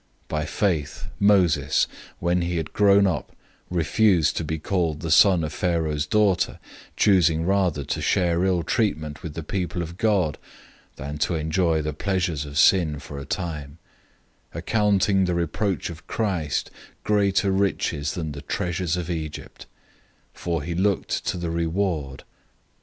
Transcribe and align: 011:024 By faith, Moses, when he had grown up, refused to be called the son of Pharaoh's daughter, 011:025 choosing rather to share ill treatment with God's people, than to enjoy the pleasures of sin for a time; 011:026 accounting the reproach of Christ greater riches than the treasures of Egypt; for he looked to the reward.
011:024 0.29 0.29
By 0.29 0.45
faith, 0.47 1.07
Moses, 1.19 1.87
when 2.17 2.41
he 2.41 2.57
had 2.57 2.73
grown 2.73 3.05
up, 3.05 3.35
refused 3.69 4.35
to 4.37 4.43
be 4.43 4.57
called 4.57 5.01
the 5.01 5.11
son 5.11 5.43
of 5.43 5.53
Pharaoh's 5.53 6.07
daughter, 6.07 6.53
011:025 6.97 6.97
choosing 6.97 7.45
rather 7.45 7.83
to 7.83 8.01
share 8.01 8.43
ill 8.43 8.63
treatment 8.63 9.21
with 9.21 9.33
God's 9.35 9.45
people, 9.45 10.41
than 10.95 11.19
to 11.19 11.35
enjoy 11.35 11.83
the 11.83 11.93
pleasures 11.93 12.45
of 12.47 12.57
sin 12.57 12.97
for 12.97 13.19
a 13.19 13.25
time; 13.25 13.77
011:026 14.55 14.57
accounting 14.57 15.25
the 15.25 15.35
reproach 15.35 15.91
of 15.91 16.07
Christ 16.07 16.71
greater 17.03 17.51
riches 17.51 18.15
than 18.15 18.31
the 18.31 18.41
treasures 18.41 18.97
of 18.97 19.07
Egypt; 19.11 19.67
for 20.33 20.63
he 20.63 20.73
looked 20.73 21.23
to 21.27 21.37
the 21.37 21.51
reward. 21.51 22.23